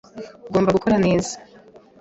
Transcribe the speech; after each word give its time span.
Ugomba 0.47 0.75
gukora 0.75 0.95
neza. 1.05 1.33